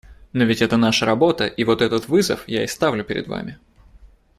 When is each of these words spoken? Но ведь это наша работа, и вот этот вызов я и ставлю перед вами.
Но 0.33 0.45
ведь 0.45 0.63
это 0.63 0.77
наша 0.77 1.05
работа, 1.05 1.45
и 1.45 1.63
вот 1.63 1.79
этот 1.83 2.07
вызов 2.07 2.45
я 2.47 2.63
и 2.63 2.67
ставлю 2.67 3.03
перед 3.03 3.27
вами. 3.27 3.59